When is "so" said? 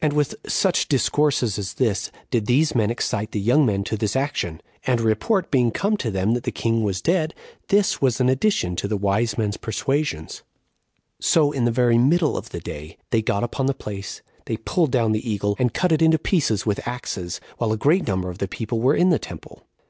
11.18-11.50